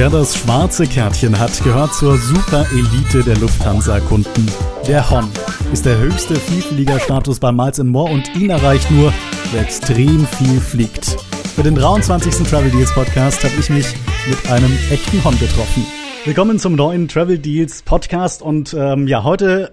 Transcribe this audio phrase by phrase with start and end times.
[0.00, 4.46] Wer das schwarze Kärtchen hat, gehört zur Super-Elite der Lufthansa-Kunden.
[4.88, 5.28] Der Hon
[5.74, 9.12] ist der höchste Vielfliegerstatus bei Miles More und ihn erreicht nur,
[9.52, 11.18] wer extrem viel fliegt.
[11.54, 12.48] Für den 23.
[12.48, 13.94] Travel Deals Podcast habe ich mich
[14.26, 15.84] mit einem echten Hon getroffen.
[16.24, 19.70] Willkommen zum neuen Travel Deals Podcast und ähm, ja, heute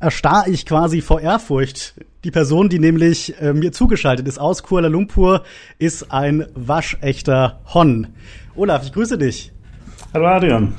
[0.00, 1.94] erstarr ich quasi vor Ehrfurcht.
[2.24, 5.42] Die Person, die nämlich äh, mir zugeschaltet ist aus Kuala Lumpur,
[5.78, 8.08] ist ein waschechter Hon.
[8.54, 9.52] Olaf, ich grüße dich.
[10.12, 10.74] Hallo Adrian.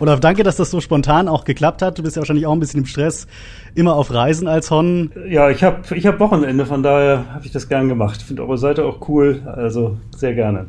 [0.00, 1.98] Olaf, danke, dass das so spontan auch geklappt hat.
[1.98, 3.28] Du bist ja wahrscheinlich auch ein bisschen im Stress,
[3.76, 5.12] immer auf Reisen als Hon.
[5.28, 8.20] Ja, ich habe ich hab Wochenende, von daher habe ich das gern gemacht.
[8.20, 10.66] Finde eure Seite auch cool, also sehr gerne.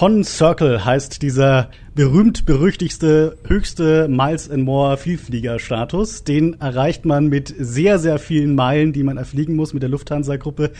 [0.00, 6.24] Hon Circle heißt dieser berühmt-berüchtigste, höchste Miles and More Vielfliegerstatus.
[6.24, 10.70] Den erreicht man mit sehr, sehr vielen Meilen, die man erfliegen muss mit der Lufthansa-Gruppe.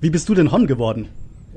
[0.00, 1.08] Wie bist du denn Hon geworden?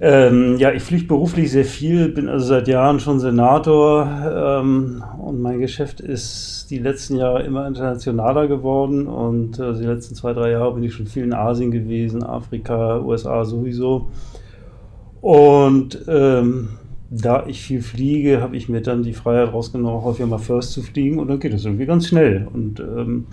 [0.02, 5.40] Ähm, ja, ich fliege beruflich sehr viel, bin also seit Jahren schon Senator ähm, und
[5.40, 10.50] mein Geschäft ist die letzten Jahre immer internationaler geworden und äh, die letzten zwei, drei
[10.50, 14.10] Jahre bin ich schon viel in Asien gewesen, Afrika, USA sowieso.
[15.22, 16.70] Und ähm,
[17.16, 20.82] da ich viel fliege, habe ich mir dann die Freiheit rausgenommen, häufiger mal First zu
[20.82, 22.48] fliegen und dann geht es irgendwie ganz schnell.
[22.52, 23.28] Und ähm,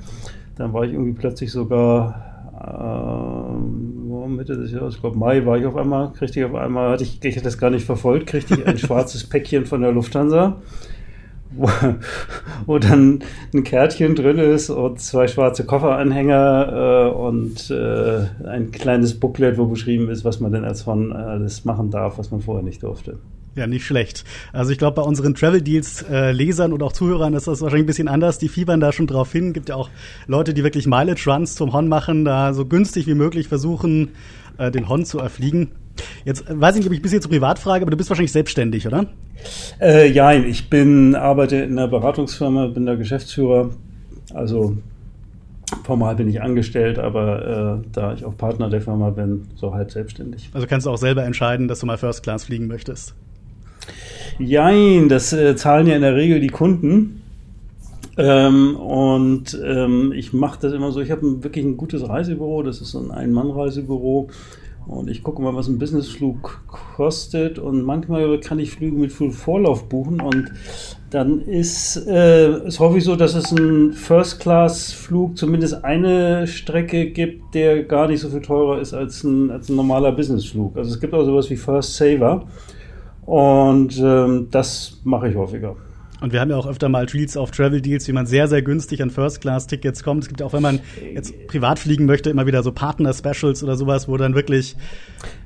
[0.56, 5.66] dann war ich irgendwie plötzlich sogar äh, Mitte des Jahres, ich glaube Mai war ich
[5.66, 8.54] auf einmal, kriegte ich auf einmal, hatte ich, ich hatte das gar nicht verfolgt, kriegte
[8.54, 10.60] ich ein schwarzes Päckchen von der Lufthansa.
[11.52, 11.68] Wo,
[12.66, 19.18] wo, dann ein Kärtchen drin ist und zwei schwarze Kofferanhänger äh, und äh, ein kleines
[19.18, 22.62] Booklet, wo beschrieben ist, was man denn als von alles machen darf, was man vorher
[22.62, 23.18] nicht durfte.
[23.56, 24.24] Ja, nicht schlecht.
[24.52, 27.84] Also ich glaube, bei unseren Travel Deals äh, Lesern und auch Zuhörern ist das wahrscheinlich
[27.84, 28.38] ein bisschen anders.
[28.38, 29.52] Die fiebern da schon drauf hin.
[29.52, 29.90] Gibt ja auch
[30.28, 34.10] Leute, die wirklich Mileage Runs zum Hon machen, da so günstig wie möglich versuchen,
[34.56, 35.72] äh, den Hon zu erfliegen.
[36.24, 38.33] Jetzt äh, weiß ich nicht, ob ich ein bisschen zur Privatfrage, aber du bist wahrscheinlich
[38.33, 39.06] selbstständig, oder?
[39.80, 43.70] Äh, ja, ich bin arbeite in einer Beratungsfirma, bin da Geschäftsführer.
[44.34, 44.77] Also
[45.84, 49.91] Formal bin ich angestellt, aber äh, da ich auch Partner der Firma bin, so halb
[49.91, 50.50] selbstständig.
[50.53, 53.14] Also kannst du auch selber entscheiden, dass du mal First Class fliegen möchtest?
[54.38, 57.22] Jein, das äh, zahlen ja in der Regel die Kunden.
[58.16, 62.81] Ähm, und ähm, ich mache das immer so, ich habe wirklich ein gutes Reisebüro, das
[62.81, 64.28] ist so ein Ein-Mann-Reisebüro.
[64.86, 66.62] Und ich gucke mal, was ein Businessflug
[66.96, 67.58] kostet.
[67.58, 70.20] Und manchmal kann ich Flüge mit viel Vorlauf buchen.
[70.20, 70.50] Und
[71.10, 77.84] dann ist es äh, häufig so, dass es einen First-Class-Flug zumindest eine Strecke gibt, der
[77.84, 80.76] gar nicht so viel teurer ist als ein, als ein normaler Businessflug.
[80.76, 82.46] Also es gibt auch sowas wie First Saver.
[83.26, 85.76] Und ähm, das mache ich häufiger.
[86.20, 88.62] Und wir haben ja auch öfter mal Reels auf Travel Deals, wie man sehr, sehr
[88.62, 90.25] günstig an First-Class-Tickets kommt.
[90.25, 90.81] Es gibt auch, wenn man
[91.14, 94.76] jetzt privat fliegen möchte, immer wieder so Partner-Specials oder sowas, wo dann wirklich.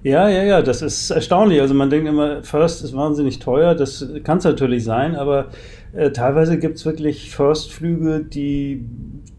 [0.02, 1.60] Ja, ja, ja, das ist erstaunlich.
[1.60, 3.74] Also man denkt immer, First ist wahnsinnig teuer.
[3.74, 5.50] Das kann es natürlich sein, aber
[5.92, 8.84] äh, teilweise gibt es wirklich First-Flüge, die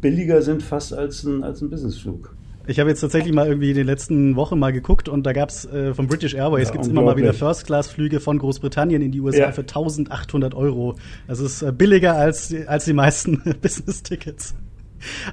[0.02, 2.36] billiger sind fast als ein, als ein Business-Flug.
[2.68, 5.66] Ich habe jetzt tatsächlich mal irgendwie in den letzten Wochen mal geguckt und da gab's
[5.66, 9.38] äh, von British Airways ja, gibt's immer mal wieder First-Class-Flüge von Großbritannien in die USA
[9.38, 9.52] ja.
[9.52, 10.96] für 1800 Euro.
[11.28, 14.56] Das ist äh, billiger als, als die meisten Business-Tickets.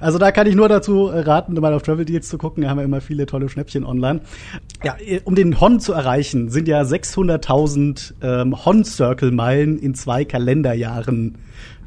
[0.01, 2.63] Also da kann ich nur dazu äh, raten, mal auf Travel Deals zu gucken.
[2.63, 4.21] Da haben wir immer viele tolle Schnäppchen online.
[4.83, 11.37] Ja, äh, um den Hon zu erreichen, sind ja 600.000 ähm, Hon-Circle-Meilen in zwei Kalenderjahren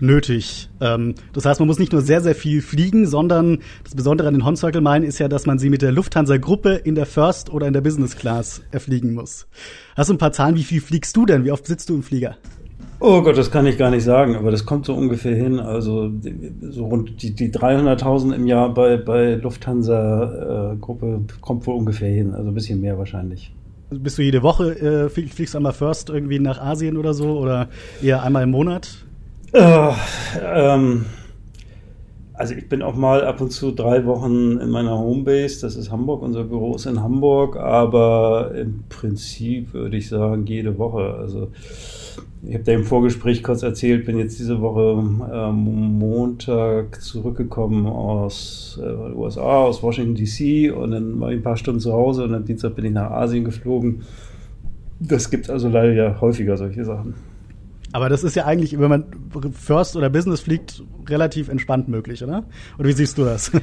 [0.00, 0.69] nötig.
[0.81, 4.34] Ähm, das heißt, man muss nicht nur sehr, sehr viel fliegen, sondern das Besondere an
[4.34, 7.72] den Hon-Circle-Meilen ist ja, dass man sie mit der Lufthansa-Gruppe in der First oder in
[7.72, 9.47] der Business Class erfliegen muss.
[9.97, 10.56] Hast du ein paar Zahlen?
[10.56, 11.44] Wie viel fliegst du denn?
[11.44, 12.36] Wie oft sitzt du im Flieger?
[12.99, 15.61] Oh Gott, das kann ich gar nicht sagen, aber das kommt so ungefähr hin.
[15.61, 16.11] Also
[16.62, 22.33] so rund die, die 300.000 im Jahr bei, bei Lufthansa-Gruppe äh, kommt wohl ungefähr hin.
[22.33, 23.53] Also ein bisschen mehr wahrscheinlich.
[23.91, 27.39] Also bist du jede Woche, äh, fliegst du einmal First irgendwie nach Asien oder so
[27.39, 27.69] oder
[28.03, 29.05] eher einmal im Monat?
[29.53, 29.93] Äh,
[30.43, 31.05] ähm,
[32.36, 35.91] also ich bin auch mal ab und zu drei Wochen in meiner Homebase, das ist
[35.91, 41.14] Hamburg, unser Büro ist in Hamburg, aber im Prinzip würde ich sagen jede Woche.
[41.14, 41.48] Also
[42.42, 45.03] ich habe da im Vorgespräch kurz erzählt, bin jetzt diese Woche
[45.33, 51.56] äh, Montag zurückgekommen aus äh, USA, aus Washington DC und dann war ich ein paar
[51.56, 54.03] Stunden zu Hause und am Dienstag bin ich nach Asien geflogen.
[55.00, 57.15] Das gibt also leider ja häufiger solche Sachen.
[57.97, 59.07] Aber das ist ja eigentlich, wenn man
[59.59, 62.45] First oder Business fliegt, relativ entspannt möglich, oder?
[62.78, 63.51] Oder wie siehst du das?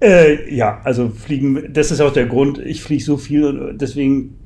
[0.00, 2.58] Äh, ja, also fliegen, das ist auch der Grund.
[2.58, 4.36] Ich fliege so viel und deswegen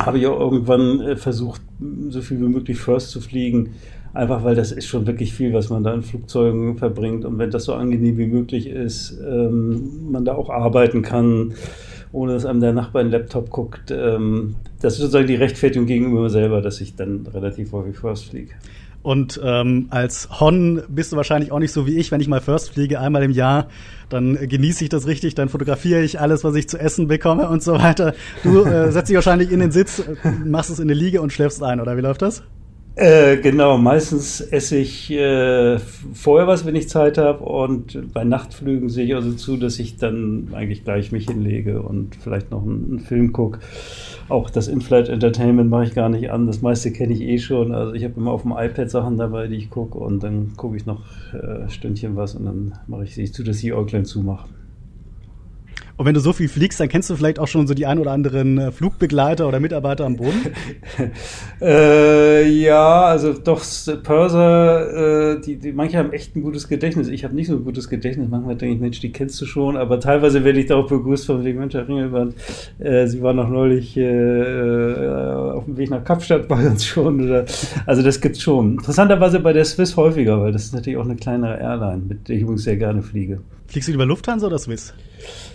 [0.00, 1.62] habe ich auch irgendwann äh, versucht,
[2.08, 3.74] so viel wie möglich First zu fliegen.
[4.14, 7.24] Einfach weil das ist schon wirklich viel, was man da in Flugzeugen verbringt.
[7.24, 11.54] Und wenn das so angenehm wie möglich ist, ähm, man da auch arbeiten kann
[12.16, 13.90] ohne dass einem der Nachbar in den Laptop guckt.
[13.90, 18.30] Ähm, das ist sozusagen die Rechtfertigung gegenüber mir selber, dass ich dann relativ häufig First
[18.30, 18.54] fliege.
[19.02, 22.40] Und ähm, als Hon bist du wahrscheinlich auch nicht so wie ich, wenn ich mal
[22.40, 23.68] First fliege, einmal im Jahr,
[24.08, 27.62] dann genieße ich das richtig, dann fotografiere ich alles, was ich zu essen bekomme und
[27.62, 28.14] so weiter.
[28.42, 30.02] Du äh, setzt dich wahrscheinlich in den Sitz,
[30.44, 32.42] machst es in eine Liege und schläfst ein, oder wie läuft das?
[32.98, 38.88] Äh, genau, meistens esse ich äh, vorher was, wenn ich Zeit habe und bei Nachtflügen
[38.88, 42.86] sehe ich also zu, dass ich dann eigentlich gleich mich hinlege und vielleicht noch einen,
[42.88, 43.58] einen Film gucke.
[44.30, 47.74] Auch das In-Flight Entertainment mache ich gar nicht an, das meiste kenne ich eh schon.
[47.74, 50.78] Also ich habe immer auf dem iPad Sachen dabei, die ich gucke und dann gucke
[50.78, 51.02] ich noch
[51.34, 54.48] äh, Stündchen was und dann mache ich, sehe zu, dass ich Äuglein zumache.
[55.96, 57.98] Und wenn du so viel fliegst, dann kennst du vielleicht auch schon so die ein
[57.98, 60.52] oder anderen äh, Flugbegleiter oder Mitarbeiter am Boden?
[61.60, 63.64] äh, ja, also doch
[64.02, 67.08] Purser, äh, die, die, manche haben echt ein gutes Gedächtnis.
[67.08, 68.28] Ich habe nicht so ein gutes Gedächtnis.
[68.28, 71.42] Manchmal denke ich, Mensch, die kennst du schon, aber teilweise werde ich darauf begrüßt von
[71.42, 72.34] dem Mensch, Herr Ringelband.
[72.78, 77.24] Äh, sie war noch neulich äh, äh, auf dem Weg nach Kapstadt bei uns schon.
[77.24, 77.46] Oder,
[77.86, 78.72] also das gibt's schon.
[78.72, 82.36] Interessanterweise bei der Swiss häufiger, weil das ist natürlich auch eine kleinere Airline, mit der
[82.36, 83.40] ich übrigens sehr gerne fliege.
[83.68, 84.94] Fliegst du lieber Lufthansa oder Swiss?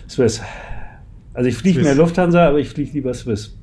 [0.08, 0.40] Swiss.
[1.34, 3.56] Also ich fliege mehr Lufthansa, aber ich fliege lieber Swiss.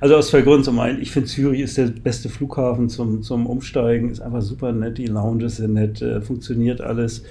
[0.00, 0.64] Also aus zwei Gründen.
[0.64, 4.72] Zum einen, ich finde Zürich ist der beste Flughafen zum, zum Umsteigen, ist einfach super
[4.72, 7.24] nett, die Lounges sind nett, äh, funktioniert alles.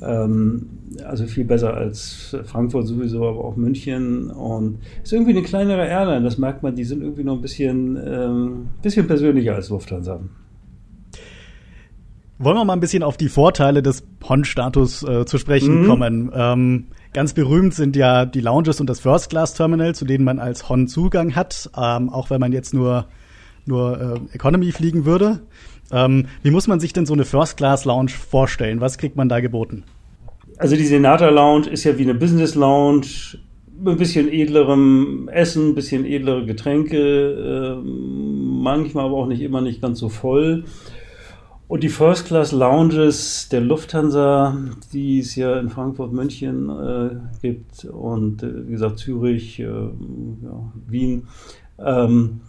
[0.00, 0.66] Ähm,
[1.04, 4.30] also viel besser als Frankfurt sowieso, aber auch München.
[4.30, 7.98] Und ist irgendwie eine kleinere Airline, das merkt man, die sind irgendwie noch ein bisschen,
[8.04, 10.20] ähm, bisschen persönlicher als Lufthansa.
[12.42, 15.86] Wollen wir mal ein bisschen auf die Vorteile des Hon-Status äh, zu sprechen mhm.
[15.86, 16.32] kommen.
[16.34, 20.88] Ähm, ganz berühmt sind ja die Lounges und das First-Class-Terminal, zu denen man als Hon
[20.88, 23.06] Zugang hat, ähm, auch wenn man jetzt nur,
[23.64, 24.00] nur
[24.32, 25.38] äh, Economy fliegen würde.
[25.92, 28.80] Ähm, wie muss man sich denn so eine First-Class-Lounge vorstellen?
[28.80, 29.84] Was kriegt man da geboten?
[30.58, 33.06] Also die Senator Lounge ist ja wie eine Business Lounge,
[33.86, 39.80] ein bisschen edlerem Essen, ein bisschen edlere Getränke, äh, manchmal aber auch nicht immer nicht
[39.80, 40.64] ganz so voll.
[41.72, 44.58] Und die First Class Lounges der Lufthansa,
[44.92, 50.70] die es ja in Frankfurt, München äh, gibt und äh, wie gesagt Zürich, äh, ja,
[50.86, 51.28] Wien,
[51.78, 52.42] ähm,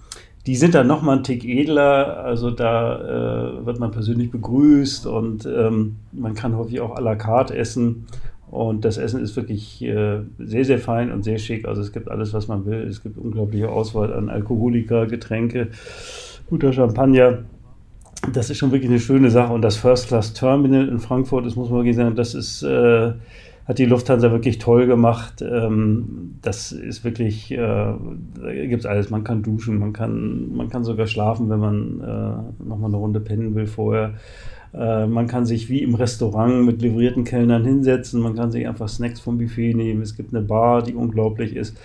[0.46, 2.18] die sind dann nochmal ein Tick edler.
[2.18, 7.16] Also da äh, wird man persönlich begrüßt und ähm, man kann häufig auch à la
[7.16, 8.08] carte essen.
[8.52, 11.66] Und das Essen ist wirklich äh, sehr, sehr fein und sehr schick.
[11.66, 12.86] Also es gibt alles, was man will.
[12.90, 15.70] Es gibt unglaubliche Auswahl an Alkoholika, Getränke,
[16.50, 17.46] guter Champagner
[18.32, 19.54] das ist schon wirklich eine schöne Sache.
[19.54, 23.14] Und das First Class Terminal in Frankfurt, das muss man wirklich sagen, das ist, äh,
[23.68, 25.42] hat die Lufthansa wirklich toll gemacht.
[25.42, 27.98] Ähm, das ist wirklich, äh, da
[28.52, 29.10] gibt es alles.
[29.10, 33.20] Man kann duschen, man kann, man kann sogar schlafen, wenn man äh, nochmal eine Runde
[33.20, 34.14] pennen will vorher.
[34.74, 38.90] Äh, man kann sich wie im Restaurant mit livrierten Kellnern hinsetzen, man kann sich einfach
[38.90, 40.02] Snacks vom Buffet nehmen.
[40.02, 41.78] Es gibt eine Bar, die unglaublich ist.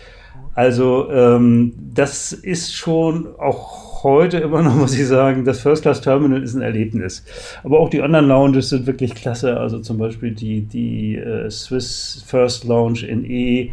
[0.55, 6.00] Also ähm, das ist schon auch heute immer noch, muss ich sagen, das First Class
[6.00, 7.25] Terminal ist ein Erlebnis.
[7.65, 9.59] Aber auch die anderen Lounges sind wirklich klasse.
[9.59, 13.73] Also zum Beispiel die, die äh, Swiss First Lounge in E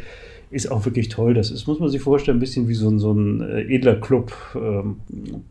[0.51, 1.33] ist auch wirklich toll.
[1.33, 3.95] Das ist, muss man sich vorstellen, ein bisschen wie so ein, so ein äh, edler
[3.95, 4.97] Club, ähm,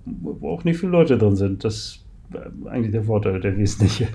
[0.04, 1.64] wo auch nicht viele Leute drin sind.
[1.64, 4.08] Das ist äh, eigentlich der Vorteil, der wesentliche.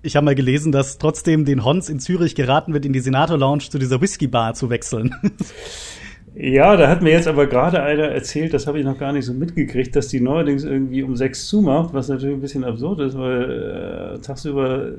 [0.00, 3.36] Ich habe mal gelesen, dass trotzdem den Hons in Zürich geraten wird, in die Senator
[3.36, 5.14] Lounge zu dieser Whisky Bar zu wechseln.
[6.34, 9.24] Ja, da hat mir jetzt aber gerade einer erzählt, das habe ich noch gar nicht
[9.24, 13.18] so mitgekriegt, dass die neuerdings irgendwie um sechs zumacht, was natürlich ein bisschen absurd ist,
[13.18, 14.92] weil äh, tagsüber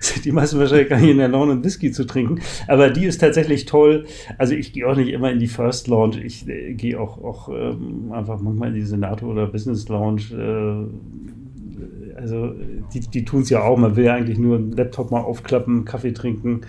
[0.00, 2.40] sind die meisten wahrscheinlich gar nicht in der Laune, Whisky zu trinken.
[2.68, 4.04] Aber die ist tatsächlich toll.
[4.36, 7.48] Also ich gehe auch nicht immer in die First Lounge, ich äh, gehe auch, auch
[7.48, 10.22] ähm, einfach manchmal in die Senator oder Business Lounge.
[10.32, 12.54] Äh, also
[12.92, 13.78] die, die tun es ja auch.
[13.78, 16.62] Man will ja eigentlich nur einen Laptop mal aufklappen, Kaffee trinken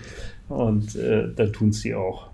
[0.48, 2.33] und äh, dann tun es die auch.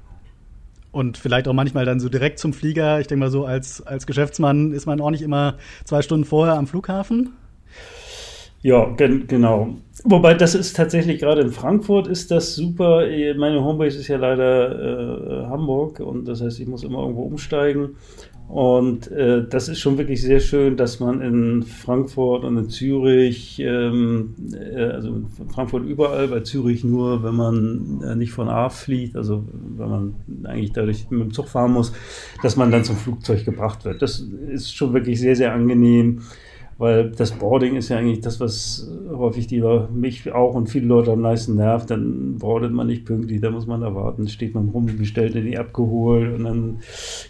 [0.92, 3.00] Und vielleicht auch manchmal dann so direkt zum Flieger.
[3.00, 6.54] Ich denke mal so, als, als Geschäftsmann ist man auch nicht immer zwei Stunden vorher
[6.54, 7.34] am Flughafen.
[8.62, 9.76] Ja, gen genau.
[10.04, 13.04] Wobei das ist tatsächlich gerade in Frankfurt ist das super.
[13.36, 17.96] Meine Homebase ist ja leider äh, Hamburg und das heißt, ich muss immer irgendwo umsteigen.
[18.50, 23.60] Und äh, das ist schon wirklich sehr schön, dass man in Frankfurt und in Zürich,
[23.60, 28.68] ähm, äh, also in Frankfurt überall, bei Zürich nur, wenn man äh, nicht von A
[28.68, 29.44] fliegt, also
[29.76, 31.92] wenn man eigentlich dadurch mit dem Zug fahren muss,
[32.42, 34.02] dass man dann zum Flugzeug gebracht wird.
[34.02, 36.22] Das ist schon wirklich sehr, sehr angenehm
[36.80, 41.12] weil das Boarding ist ja eigentlich das, was häufig die mich auch und viele Leute
[41.12, 41.90] am meisten nervt.
[41.90, 45.58] Dann boardet man nicht pünktlich, da muss man erwarten, steht man rum, bestellt in die
[45.58, 46.78] abgeholt und dann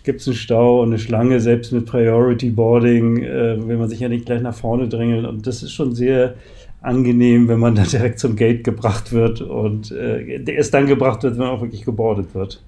[0.05, 3.99] gibt es einen Stau und eine Schlange, selbst mit Priority Boarding äh, will man sich
[3.99, 6.35] ja nicht gleich nach vorne drängeln und das ist schon sehr
[6.81, 11.39] angenehm, wenn man dann direkt zum Gate gebracht wird und äh, erst dann gebracht wird,
[11.39, 12.63] wenn auch wirklich gebordet wird.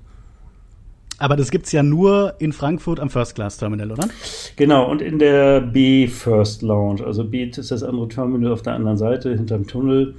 [1.22, 4.08] Aber das gibt es ja nur in Frankfurt am First Class Terminal, oder?
[4.56, 7.06] Genau, und in der B First Lounge.
[7.06, 10.16] Also B ist das andere Terminal auf der anderen Seite, hinterm Tunnel.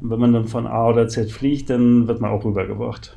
[0.00, 3.16] Und wenn man dann von A oder Z fliegt, dann wird man auch rübergebracht.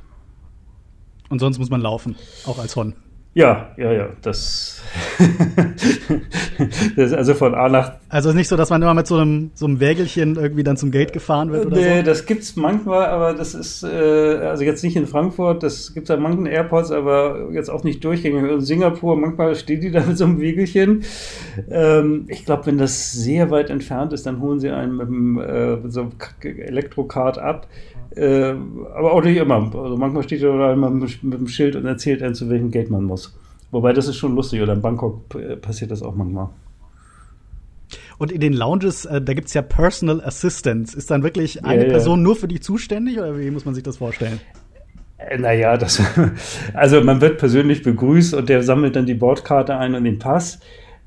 [1.29, 2.15] Und sonst muss man laufen,
[2.47, 2.95] auch als Hon.
[3.37, 4.09] Ja, ja, ja.
[4.23, 4.81] Das,
[6.95, 7.91] das ist also von A nach.
[8.09, 10.75] Also ist nicht so, dass man immer mit so einem, so einem Wägelchen irgendwie dann
[10.75, 12.01] zum Gate gefahren wird oder nee, so?
[12.01, 16.19] das gibt's manchmal, aber das ist, äh, also jetzt nicht in Frankfurt, das gibt's an
[16.23, 18.43] manchen Airports, aber jetzt auch nicht durchgängig.
[18.51, 21.03] In Singapur, manchmal steht die da mit so einem Wägelchen.
[21.69, 25.39] Ähm, ich glaube, wenn das sehr weit entfernt ist, dann holen sie einen mit, dem,
[25.39, 27.67] äh, mit so einem Elektrokart ab.
[28.17, 28.55] Äh,
[28.95, 29.71] aber auch nicht immer.
[29.75, 32.71] Also manchmal steht er da immer mit, mit dem Schild und erzählt einem, zu welchem
[32.71, 33.26] Gate man muss.
[33.71, 34.61] Wobei das ist schon lustig.
[34.61, 35.29] Oder in Bangkok
[35.61, 36.49] passiert das auch manchmal.
[38.17, 40.93] Und in den Lounges, äh, da gibt es ja Personal Assistants.
[40.93, 43.83] Ist dann wirklich eine ja, Person nur für dich zuständig oder wie muss man sich
[43.83, 44.39] das vorstellen?
[45.17, 46.01] Äh, naja, das,
[46.73, 50.59] also man wird persönlich begrüßt und der sammelt dann die Bordkarte ein und den Pass.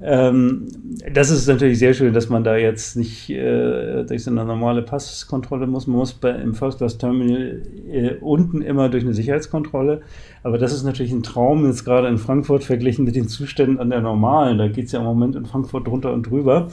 [0.03, 0.69] Ähm,
[1.13, 4.83] das ist natürlich sehr schön, dass man da jetzt nicht äh, durch so eine normale
[4.83, 5.87] Passkontrolle muss.
[5.87, 10.01] Man muss bei, im First Class Terminal äh, unten immer durch eine Sicherheitskontrolle.
[10.43, 13.91] Aber das ist natürlich ein Traum, jetzt gerade in Frankfurt verglichen mit den Zuständen an
[13.91, 14.59] der normalen.
[14.59, 16.69] Da geht es ja im Moment in Frankfurt drunter und drüber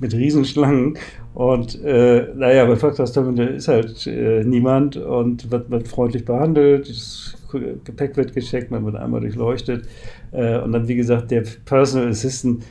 [0.00, 0.98] mit Riesenschlangen.
[1.34, 6.24] Und äh, naja, bei First Class Terminal ist halt äh, niemand und wird, wird freundlich
[6.24, 6.88] behandelt.
[6.88, 7.36] Das
[7.84, 9.86] Gepäck wird gecheckt, man wird einmal durchleuchtet.
[10.30, 12.64] Äh, und dann, wie gesagt, der Personal Assistant,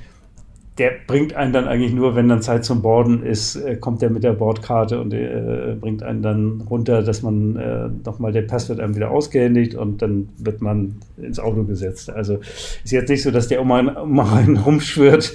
[0.77, 4.09] der bringt einen dann eigentlich nur, wenn dann Zeit zum Borden ist, äh, kommt der
[4.09, 8.69] mit der Bordkarte und äh, bringt einen dann runter, dass man äh, nochmal, der Pass
[8.69, 12.09] wird einem wieder ausgehändigt und dann wird man ins Auto gesetzt.
[12.09, 12.39] Also
[12.83, 15.33] ist jetzt nicht so, dass der um einen, um einen rumschwirrt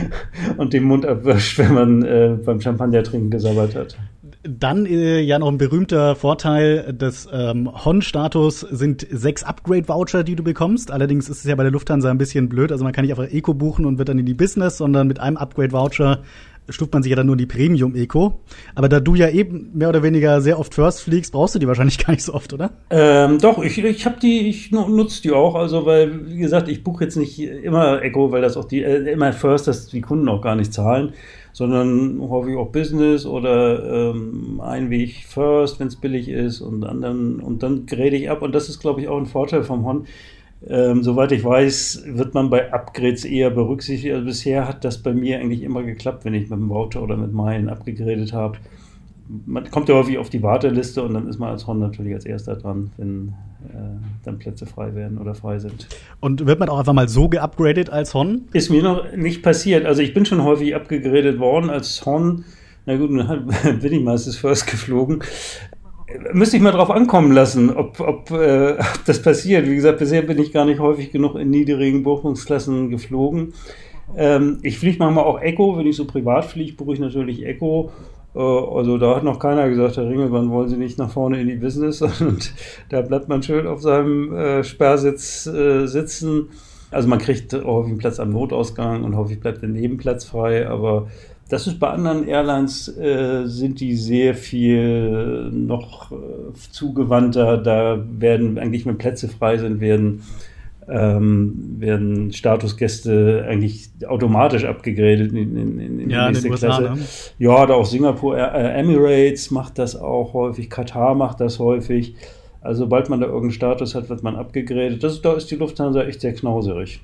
[0.56, 3.98] und den Mund abwischt, wenn man äh, beim Champagner trinken gesabbert hat.
[4.42, 10.42] Dann äh, ja noch ein berühmter Vorteil des ähm, Hon-Status sind sechs Upgrade-Voucher, die du
[10.42, 10.90] bekommst.
[10.90, 12.72] Allerdings ist es ja bei der Lufthansa ein bisschen blöd.
[12.72, 15.20] Also man kann nicht einfach Eco buchen und wird dann in die Business, sondern mit
[15.20, 16.22] einem Upgrade-Voucher
[16.70, 18.40] stuft man sich ja dann nur in die Premium Eco.
[18.74, 21.66] Aber da du ja eben mehr oder weniger sehr oft First fliegst, brauchst du die
[21.66, 22.70] wahrscheinlich gar nicht so oft, oder?
[22.90, 25.54] Ähm, doch, ich, ich habe die, ich nutze die auch.
[25.54, 29.12] Also, weil, wie gesagt, ich buche jetzt nicht immer Eco, weil das auch die, äh,
[29.12, 31.12] immer First, dass die Kunden auch gar nicht zahlen
[31.52, 37.62] sondern häufig auch Business oder ähm, Einweg First, wenn es billig ist und anderen und
[37.62, 40.06] dann grade ich ab und das ist, glaube ich, auch ein Vorteil vom Hon.
[40.68, 44.12] Ähm, soweit ich weiß, wird man bei Upgrades eher berücksichtigt.
[44.12, 47.16] Also bisher hat das bei mir eigentlich immer geklappt, wenn ich mit dem Voucher oder
[47.16, 48.58] mit Meilen abgegradet habe
[49.46, 52.26] man kommt ja häufig auf die Warteliste und dann ist man als Honda natürlich als
[52.26, 53.34] erster dran, wenn
[54.24, 55.86] dann Plätze frei werden oder frei sind.
[56.20, 58.42] Und wird man auch einfach mal so geupgradet als Hon?
[58.52, 59.86] Ist mir noch nicht passiert.
[59.86, 62.44] Also ich bin schon häufig abgegradet worden als Hon.
[62.86, 63.46] Na gut, dann
[63.80, 65.22] bin ich meistens First geflogen.
[66.32, 69.68] Müsste ich mal drauf ankommen lassen, ob, ob, äh, ob das passiert.
[69.68, 73.52] Wie gesagt, bisher bin ich gar nicht häufig genug in niedrigen Buchungsklassen geflogen.
[74.16, 77.90] Ähm, ich fliege manchmal auch Echo, wenn ich so privat fliege, buche ich natürlich Echo
[77.90, 81.48] äh, also da hat noch keiner gesagt, Herr Ringelmann, wollen Sie nicht nach vorne in
[81.48, 82.00] die Business?
[82.20, 82.52] Und
[82.88, 86.48] da bleibt man schön auf seinem äh, Sperrsitz äh, sitzen.
[86.90, 91.06] Also man kriegt häufig einen Platz am Notausgang und häufig bleibt der Nebenplatz frei, aber
[91.48, 96.16] das ist bei anderen Airlines, äh, sind die sehr viel noch äh,
[96.70, 97.58] zugewandter.
[97.58, 100.22] Da werden eigentlich, wenn Plätze frei sind, werden
[100.90, 106.82] ähm, werden Statusgäste eigentlich automatisch abgegradet in, in, in ja, die nächste USA, Klasse.
[106.82, 106.98] Ne?
[107.38, 112.14] Ja, da auch Singapur, äh, Emirates macht das auch häufig, Katar macht das häufig.
[112.60, 115.02] Also sobald man da irgendeinen Status hat, wird man abgegradet.
[115.02, 117.00] Das, da ist die Lufthansa echt sehr knauserig.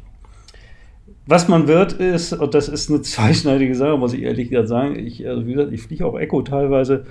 [1.27, 4.99] Was man wird, ist, und das ist eine zweischneidige Sache, muss ich ehrlich gesagt sagen,
[4.99, 7.05] ich, also wie gesagt, ich fliege auch Echo teilweise,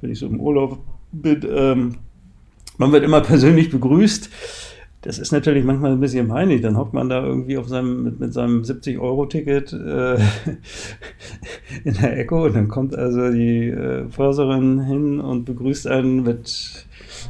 [0.00, 0.78] wenn ich so im Urlaub
[1.12, 1.46] bin.
[1.54, 1.94] Ähm,
[2.78, 4.30] man wird immer persönlich begrüßt
[5.02, 6.60] das ist natürlich manchmal ein bisschen peinlich.
[6.62, 10.14] Dann hockt man da irgendwie auf seinem, mit, mit seinem 70-Euro-Ticket äh,
[11.84, 16.86] in der Echo und dann kommt also die äh, Förserin hin und begrüßt einen mit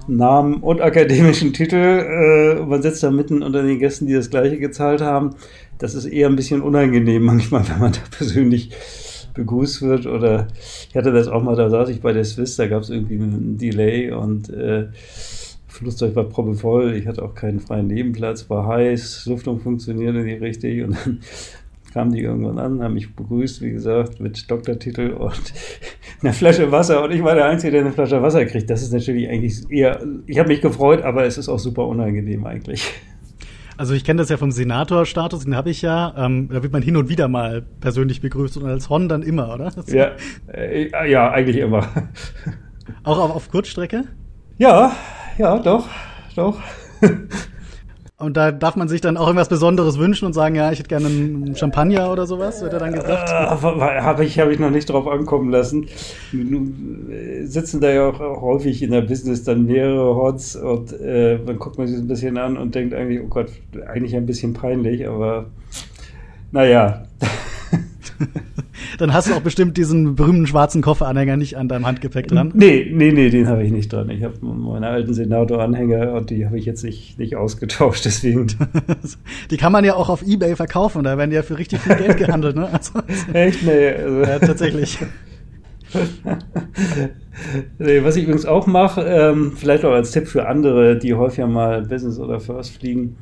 [0.07, 1.77] Namen und akademischen Titel.
[1.77, 5.37] Äh, man sitzt da mitten unter den Gästen, die das gleiche gezahlt haben.
[5.79, 8.71] Das ist eher ein bisschen unangenehm manchmal, wenn man da persönlich
[9.33, 10.07] begrüßt wird.
[10.07, 10.49] Oder
[10.91, 13.15] ich hatte das auch mal, da saß ich bei der Swiss, da gab es irgendwie
[13.15, 14.89] einen Delay und äh,
[15.73, 20.85] Flugzeug war proppevoll, ich hatte auch keinen freien Nebenplatz, war heiß, Luftung funktionierte nicht richtig
[20.85, 21.21] und dann
[21.93, 25.53] kamen die irgendwann an, haben mich begrüßt, wie gesagt, mit Doktortitel und
[26.23, 28.69] einer Flasche Wasser und ich war der Einzige, der eine Flasche Wasser kriegt.
[28.69, 32.47] Das ist natürlich eigentlich eher, ich habe mich gefreut, aber es ist auch super unangenehm
[32.47, 32.93] eigentlich.
[33.79, 36.15] Also ich kenne das ja vom Senator-Status, den habe ich ja.
[36.17, 39.55] Ähm, da wird man hin und wieder mal persönlich begrüßt und als Hon dann immer,
[39.55, 39.73] oder?
[39.87, 40.13] Ja,
[40.53, 41.89] äh, ja, eigentlich immer.
[43.03, 44.05] Auch auf, auf Kurzstrecke?
[44.59, 44.95] Ja,
[45.39, 45.89] ja, doch,
[46.37, 46.59] doch.
[48.23, 50.89] Und da darf man sich dann auch irgendwas Besonderes wünschen und sagen, ja, ich hätte
[50.89, 53.31] gerne einen Champagner oder sowas, wird er dann gesagt?
[53.31, 55.89] Äh, Habe ich, hab ich noch nicht drauf ankommen lassen.
[56.31, 57.11] Nun
[57.43, 61.79] sitzen da ja auch häufig in der Business dann mehrere Hots und äh, dann guckt
[61.79, 63.49] man sich ein bisschen an und denkt eigentlich, oh Gott,
[63.89, 65.47] eigentlich ein bisschen peinlich, aber
[66.53, 67.03] naja.
[68.99, 72.53] Dann hast du auch bestimmt diesen berühmten schwarzen Kofferanhänger nicht an deinem Handgepäck dran.
[72.55, 74.11] Nee, nee, nee, den habe ich nicht dran.
[74.11, 78.47] Ich habe meine alten Senator-Anhänger und die habe ich jetzt nicht, nicht ausgetauscht, deswegen.
[79.51, 81.97] die kann man ja auch auf Ebay verkaufen, da werden die ja für richtig viel
[81.97, 82.69] Geld gehandelt, ne?
[82.73, 83.01] Also,
[83.33, 83.63] Echt?
[83.65, 83.89] Nee.
[83.91, 84.23] Also.
[84.23, 84.99] Ja, tatsächlich.
[87.79, 91.83] was ich übrigens auch mache, ähm, vielleicht auch als Tipp für andere, die häufiger mal
[91.83, 93.17] Business oder First fliegen,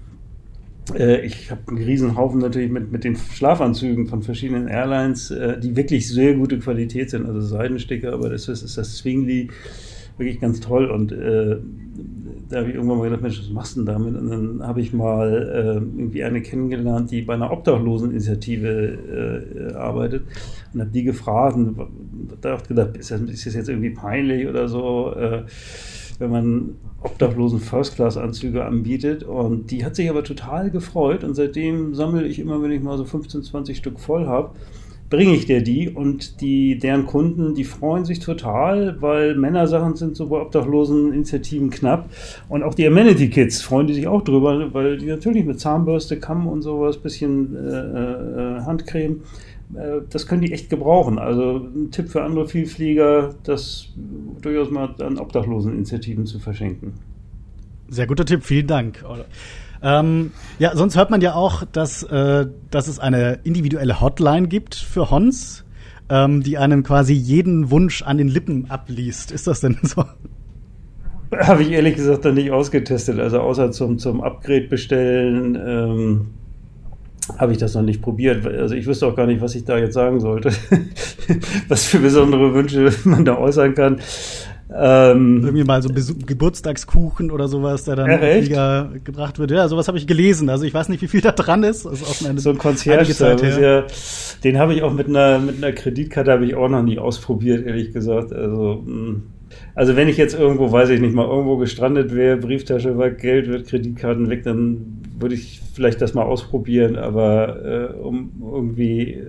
[0.98, 5.76] ich habe einen riesen Haufen natürlich mit, mit den Schlafanzügen von verschiedenen Airlines, äh, die
[5.76, 9.48] wirklich sehr gute Qualität sind, also Seidensticker, aber das ist, ist das Zwingli
[10.16, 11.56] wirklich ganz toll und äh,
[12.48, 14.16] da habe ich irgendwann mal gedacht, Mensch, was machst du denn damit?
[14.16, 20.24] Und dann habe ich mal äh, irgendwie eine kennengelernt, die bei einer Obdachloseninitiative äh, arbeitet
[20.74, 21.76] und habe die gefragt und
[22.40, 25.14] da habe ich gedacht, ist das, ist das jetzt irgendwie peinlich oder so?
[26.20, 29.22] Wenn man Obdachlosen First-Class-Anzüge anbietet.
[29.22, 31.24] Und die hat sich aber total gefreut.
[31.24, 34.50] Und seitdem sammle ich immer, wenn ich mal so 15, 20 Stück voll habe,
[35.08, 35.88] bringe ich dir die.
[35.88, 41.70] Und die, deren Kunden, die freuen sich total, weil Männersachen sind so bei obdachlosen Initiativen
[41.70, 42.10] knapp.
[42.50, 46.46] Und auch die Amenity-Kids freuen die sich auch drüber, weil die natürlich mit Zahnbürste, Kamm
[46.46, 49.22] und sowas, bisschen äh, äh, Handcreme
[49.74, 51.18] äh, das können die echt gebrauchen.
[51.18, 53.88] Also ein Tipp für andere Vielflieger, das
[54.40, 56.94] durchaus mal an Obdachloseninitiativen zu verschenken.
[57.88, 59.04] Sehr guter Tipp, vielen Dank.
[59.82, 64.74] Ähm, ja, sonst hört man ja auch, dass, äh, dass es eine individuelle Hotline gibt
[64.74, 65.64] für Hons,
[66.08, 69.32] ähm, die einem quasi jeden Wunsch an den Lippen abliest.
[69.32, 70.04] Ist das denn so?
[71.32, 73.18] Habe ich ehrlich gesagt dann nicht ausgetestet.
[73.18, 75.58] Also außer zum, zum Upgrade bestellen.
[75.64, 76.26] Ähm
[77.38, 78.46] habe ich das noch nicht probiert.
[78.46, 80.50] Also ich wüsste auch gar nicht, was ich da jetzt sagen sollte.
[81.68, 84.00] was für besondere Wünsche man da äußern kann.
[84.72, 89.50] Ähm, Irgendwie mal so Besuch, Geburtstagskuchen oder sowas, der dann ja, gebracht wird.
[89.50, 90.48] Ja, sowas habe ich gelesen.
[90.48, 91.86] Also ich weiß nicht, wie viel da dran ist.
[91.86, 93.84] Also aus einer, so ein Concierge-Service, ja.
[94.44, 97.66] Den habe ich auch mit einer, mit einer Kreditkarte habe ich auch noch nie ausprobiert,
[97.66, 98.32] ehrlich gesagt.
[98.32, 99.22] Also, hm.
[99.74, 103.48] also wenn ich jetzt irgendwo, weiß ich nicht mal, irgendwo gestrandet wäre, Brieftasche weg, Geld
[103.48, 109.22] wird, Kreditkarten weg, dann würde ich vielleicht das mal ausprobieren, aber äh, um irgendwie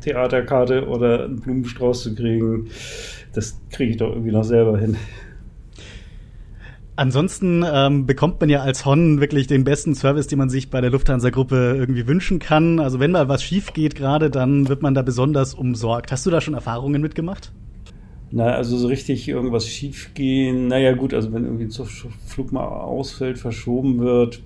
[0.00, 2.68] Theaterkarte oder einen Blumenstrauß zu kriegen,
[3.32, 4.96] das kriege ich doch irgendwie noch selber hin.
[6.98, 10.80] Ansonsten ähm, bekommt man ja als Hon wirklich den besten Service, den man sich bei
[10.80, 12.80] der Lufthansa-Gruppe irgendwie wünschen kann.
[12.80, 16.10] Also wenn mal was schief geht gerade, dann wird man da besonders umsorgt.
[16.10, 17.52] Hast du da schon Erfahrungen mitgemacht?
[18.30, 20.68] Na, also so richtig irgendwas schief gehen.
[20.68, 21.86] Naja, gut, also wenn irgendwie ein
[22.26, 24.42] Flug mal ausfällt, verschoben wird,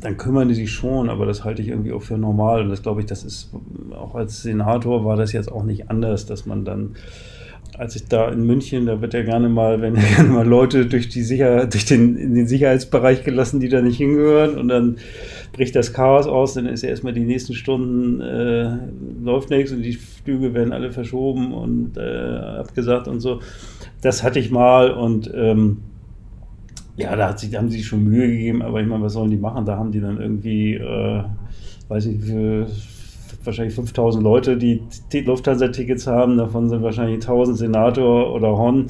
[0.00, 2.62] dann kümmern die sich schon, aber das halte ich irgendwie auch für normal.
[2.62, 3.50] Und das glaube ich, das ist
[3.92, 6.96] auch als Senator war das jetzt auch nicht anders, dass man dann,
[7.76, 10.86] als ich da in München, da wird ja gerne mal, wenn ja gerne mal Leute
[10.86, 14.96] durch die Sicher durch den, in den Sicherheitsbereich gelassen, die da nicht hingehören und dann
[15.52, 18.78] bricht das Chaos aus, dann ist ja erstmal die nächsten Stunden äh,
[19.22, 23.40] läuft nichts und die Flüge werden alle verschoben und äh, abgesagt und so.
[24.00, 25.78] Das hatte ich mal und ähm,
[27.00, 29.36] ja, da, sich, haben sie sich schon Mühe gegeben, aber ich meine, was sollen die
[29.36, 29.64] machen?
[29.64, 31.22] Da haben die dann irgendwie, äh,
[31.88, 32.66] weiß ich, für
[33.44, 34.82] wahrscheinlich 5000 Leute, die
[35.12, 38.88] Lufthansa-Tickets haben, davon sind wahrscheinlich 1000 Senator oder Hon.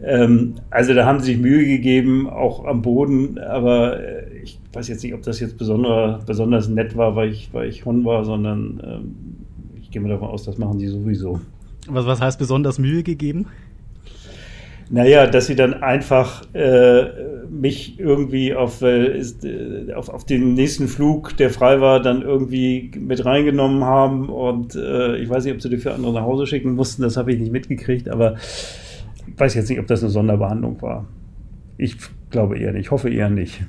[0.00, 4.86] Ähm, also da haben sie sich Mühe gegeben, auch am Boden, aber äh, ich weiß
[4.88, 8.24] jetzt nicht, ob das jetzt besonder, besonders nett war, weil ich, weil ich Hon war,
[8.24, 9.14] sondern ähm,
[9.80, 11.40] ich gehe mal davon aus, das machen sie sowieso.
[11.88, 13.46] Was, was heißt besonders Mühe gegeben?
[14.90, 17.04] Naja, dass sie dann einfach äh,
[17.50, 19.22] mich irgendwie auf, äh,
[19.94, 24.30] auf, auf den nächsten Flug, der frei war, dann irgendwie mit reingenommen haben.
[24.30, 27.16] Und äh, ich weiß nicht, ob sie die für andere nach Hause schicken mussten, das
[27.16, 28.36] habe ich nicht mitgekriegt, aber
[29.26, 31.06] ich weiß jetzt nicht, ob das eine Sonderbehandlung war.
[31.76, 31.96] Ich
[32.30, 33.60] glaube eher nicht, ich hoffe eher nicht.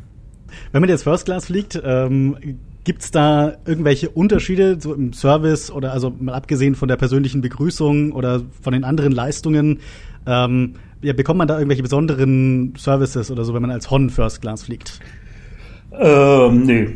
[0.72, 2.38] Wenn man jetzt First Class fliegt, ähm,
[2.86, 7.42] Gibt es da irgendwelche Unterschiede so im Service oder also mal abgesehen von der persönlichen
[7.42, 9.80] Begrüßung oder von den anderen Leistungen?
[10.26, 14.42] Ähm, ja, bekommt man da irgendwelche besonderen Services oder so, wenn man als Hon First
[14.42, 15.00] Class fliegt?
[15.98, 16.90] Ähm, nee.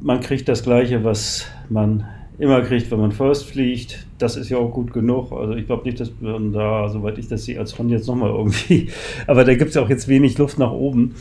[0.00, 2.04] Man kriegt das Gleiche, was man
[2.38, 4.06] immer kriegt, wenn man First fliegt.
[4.18, 5.32] Das ist ja auch gut genug.
[5.32, 8.30] Also ich glaube nicht, dass man da, soweit ich das sehe, als Hon jetzt nochmal
[8.30, 8.90] irgendwie,
[9.26, 11.14] aber da gibt es auch jetzt wenig Luft nach oben.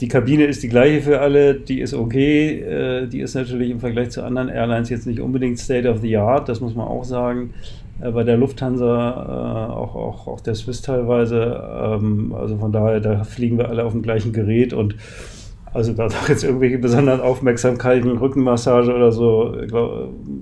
[0.00, 2.60] Die Kabine ist die gleiche für alle, die ist okay.
[2.60, 6.16] Äh, die ist natürlich im Vergleich zu anderen Airlines jetzt nicht unbedingt State of the
[6.16, 7.54] Art, das muss man auch sagen.
[8.00, 11.62] Äh, bei der Lufthansa, äh, auch, auch, auch der Swiss teilweise.
[11.72, 14.96] Ähm, also von daher, da fliegen wir alle auf dem gleichen Gerät und
[15.72, 19.56] also da jetzt irgendwelche besonderen Aufmerksamkeiten, Rückenmassage oder so,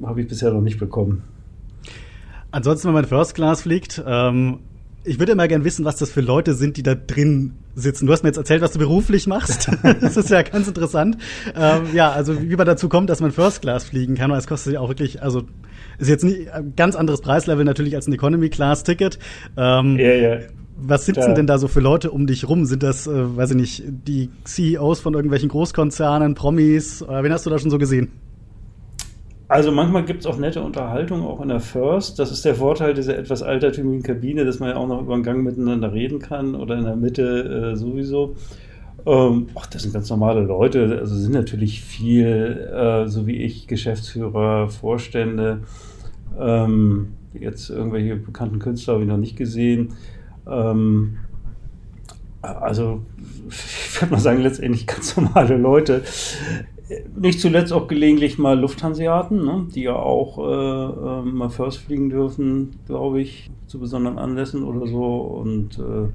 [0.04, 1.24] habe ich bisher noch nicht bekommen.
[2.52, 4.60] Ansonsten, wenn man First Class fliegt, ähm,
[5.04, 8.06] ich würde immer gern wissen, was das für Leute sind, die da drin sitzen.
[8.06, 9.70] Du hast mir jetzt erzählt, was du beruflich machst.
[10.00, 11.18] das ist ja ganz interessant.
[11.54, 14.30] Ähm, ja, also wie man dazu kommt, dass man First Class fliegen kann.
[14.30, 15.42] es kostet ja auch wirklich, also
[15.98, 19.18] ist jetzt nicht ein ganz anderes Preislevel natürlich als ein Economy Class Ticket.
[19.56, 20.38] Ähm, ja, ja.
[20.76, 21.34] Was sitzen ja.
[21.34, 22.64] denn da so für Leute um dich rum?
[22.64, 27.02] Sind das, äh, weiß ich nicht, die CEOs von irgendwelchen Großkonzernen, Promis?
[27.02, 28.10] Oder wen hast du da schon so gesehen?
[29.46, 32.18] Also manchmal gibt es auch nette Unterhaltung, auch in der First.
[32.18, 35.22] Das ist der Vorteil dieser etwas altertümlichen Kabine, dass man ja auch noch über den
[35.22, 38.36] Gang miteinander reden kann oder in der Mitte äh, sowieso.
[39.06, 43.66] Ähm, ach, das sind ganz normale Leute, also sind natürlich viel, äh, so wie ich,
[43.66, 45.60] Geschäftsführer, Vorstände,
[46.40, 49.92] ähm, jetzt irgendwelche bekannten Künstler habe ich noch nicht gesehen.
[50.50, 51.18] Ähm,
[52.40, 53.02] also,
[53.48, 56.02] ich würde mal sagen, letztendlich ganz normale Leute
[57.16, 62.10] nicht zuletzt auch gelegentlich mal Lufthanseaten, ne, die ja auch äh, äh, mal First fliegen
[62.10, 65.16] dürfen, glaube ich, zu besonderen Anlässen oder so.
[65.16, 66.08] Und äh,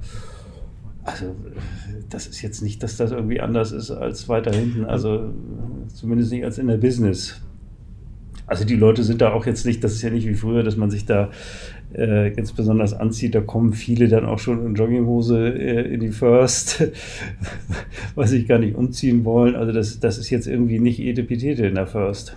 [1.02, 1.34] also
[2.08, 4.84] das ist jetzt nicht, dass das irgendwie anders ist als weiter hinten.
[4.84, 5.30] Also
[5.92, 7.40] zumindest nicht als in der Business.
[8.46, 10.76] Also die Leute sind da auch jetzt nicht, das ist ja nicht wie früher, dass
[10.76, 11.30] man sich da
[11.92, 13.34] äh, ganz besonders anzieht.
[13.34, 16.84] Da kommen viele dann auch schon in Jogginghose äh, in die First,
[18.14, 19.56] was sich gar nicht umziehen wollen.
[19.56, 22.36] Also das, das ist jetzt irgendwie nicht Etepetete in der First.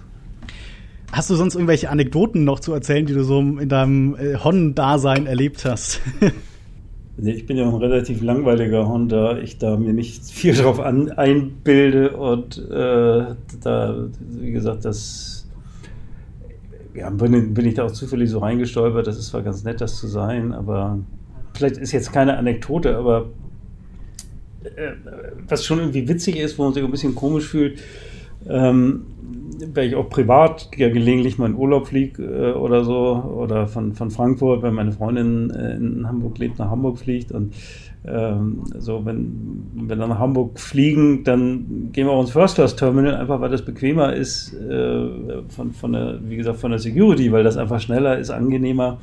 [1.11, 5.27] Hast du sonst irgendwelche Anekdoten noch zu erzählen, die du so in deinem äh, Hon-Dasein
[5.27, 6.01] erlebt hast?
[7.17, 11.11] ich bin ja auch ein relativ langweiliger Honda, ich da mir nicht viel drauf an,
[11.11, 15.42] einbilde und äh, da, wie gesagt, das
[16.93, 19.07] ja, bin, bin ich da auch zufällig so reingestolpert.
[19.07, 20.99] Das ist zwar ganz nett, das zu sein, aber
[21.53, 23.29] vielleicht ist jetzt keine Anekdote, aber
[24.63, 24.93] äh,
[25.47, 27.79] was schon irgendwie witzig ist, wo man sich ein bisschen komisch fühlt,
[28.49, 29.05] ähm,
[29.73, 33.93] wenn ich auch privat ja gelegentlich mal in Urlaub fliege äh, oder so, oder von,
[33.93, 37.53] von Frankfurt, wenn meine Freundin äh, in Hamburg lebt, nach Hamburg fliegt und
[38.05, 42.75] ähm, so, wenn, wenn wir nach Hamburg fliegen, dann gehen wir auch ins First Class
[42.75, 47.31] Terminal, einfach weil das bequemer ist, äh, von, von der, wie gesagt, von der Security,
[47.31, 48.99] weil das einfach schneller ist, angenehmer.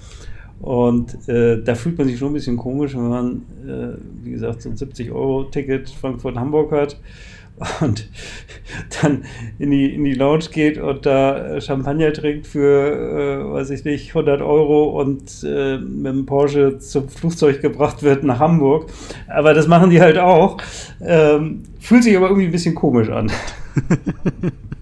[0.61, 4.61] Und äh, da fühlt man sich schon ein bisschen komisch, wenn man, äh, wie gesagt,
[4.61, 7.01] so ein 70-Euro-Ticket Frankfurt-Hamburg hat
[7.81, 8.09] und
[9.03, 9.25] dann
[9.59, 14.09] in die, in die Lounge geht und da Champagner trinkt für, äh, weiß ich nicht,
[14.09, 18.91] 100 Euro und äh, mit dem Porsche zum Flugzeug gebracht wird nach Hamburg.
[19.29, 20.59] Aber das machen die halt auch.
[21.01, 23.31] Ähm, fühlt sich aber irgendwie ein bisschen komisch an.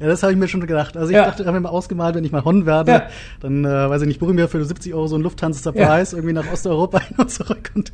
[0.00, 0.96] Ja, das habe ich mir schon gedacht.
[0.96, 1.24] Also ich ja.
[1.24, 3.02] dachte, ich habe mir mal ausgemalt, wenn ich mal Hon werde, ja.
[3.40, 6.18] dann, äh, weiß ich nicht, buche ich mir für 70 Euro so einen Lufthansa-Preis ja.
[6.18, 7.92] irgendwie nach Osteuropa hin und zurück und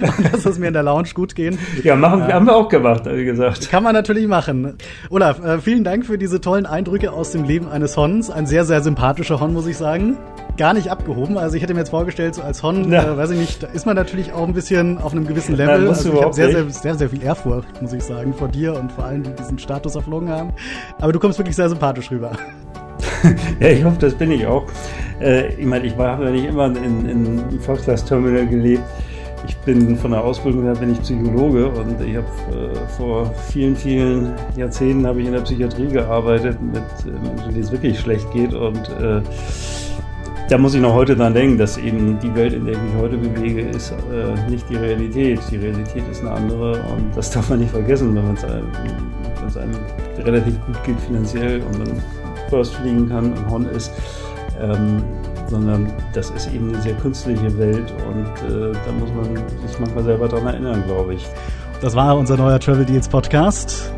[0.00, 1.58] und lass es mir in der Lounge gut gehen.
[1.82, 3.70] Ja, machen, äh, haben wir auch gemacht, wie gesagt.
[3.70, 4.74] Kann man natürlich machen.
[5.10, 8.30] Olaf, äh, vielen Dank für diese tollen Eindrücke aus dem Leben eines Hons.
[8.30, 10.16] Ein sehr, sehr sympathischer Hon, muss ich sagen.
[10.56, 11.38] Gar nicht abgehoben.
[11.38, 13.04] Also ich hätte mir jetzt vorgestellt, so als Hon, ja.
[13.04, 15.78] äh, weiß ich nicht, da ist man natürlich auch ein bisschen auf einem gewissen Level.
[15.78, 18.78] Nein, also ich habe sehr, sehr, sehr, sehr viel Ehrfurcht, muss ich sagen, vor dir
[18.78, 20.52] und vor allen, die diesen Status erflogen haben.
[21.00, 22.32] Aber du kommst wirklich sehr sympathisch rüber.
[23.60, 24.66] ja, ich hoffe, das bin ich auch.
[25.20, 28.82] Äh, ich meine, ich habe ja nicht immer in, in First Class Terminal gelebt.
[29.46, 33.74] Ich bin von der Ausbildung her bin ich Psychologe und ich habe äh, vor vielen,
[33.74, 38.30] vielen Jahrzehnten habe ich in der Psychiatrie gearbeitet mit äh, Menschen, denen es wirklich schlecht
[38.32, 39.22] geht und äh,
[40.50, 42.94] da muss ich noch heute dran denken, dass eben die Welt, in der ich mich
[43.00, 45.38] heute bewege, ist äh, nicht die Realität.
[45.48, 48.44] Die Realität ist eine andere und das darf man nicht vergessen, wenn es
[49.56, 52.02] einem, einem, relativ gut geht finanziell und man
[52.48, 53.92] First fliegen kann und Hon ist.
[54.60, 55.02] Ähm,
[55.48, 59.36] sondern das ist eben eine sehr künstliche Welt und äh, da muss man
[59.66, 61.26] sich manchmal selber dran erinnern, glaube ich.
[61.80, 63.92] Das war unser neuer Travel Deals Podcast.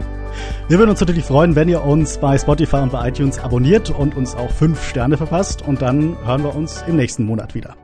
[0.69, 4.17] Wir würden uns natürlich freuen, wenn ihr uns bei Spotify und bei iTunes abonniert und
[4.17, 7.82] uns auch fünf Sterne verpasst und dann hören wir uns im nächsten Monat wieder.